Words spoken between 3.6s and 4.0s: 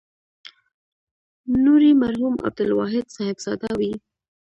زوی.